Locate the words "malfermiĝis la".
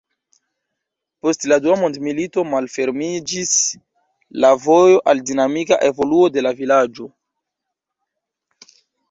2.53-4.51